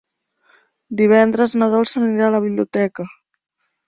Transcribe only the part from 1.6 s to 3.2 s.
na Dolça anirà a la biblioteca.